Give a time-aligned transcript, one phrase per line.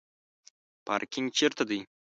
[0.85, 1.79] پارکینګ چیرته دی؟